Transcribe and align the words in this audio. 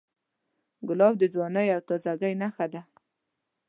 ګلاب 0.87 1.13
د 1.19 1.23
ځوانۍ 1.33 1.67
او 1.75 1.81
تازهګۍ 1.87 2.33
نښه 2.41 2.65
ده. 2.73 2.81